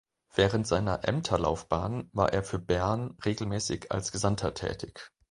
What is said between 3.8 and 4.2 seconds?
als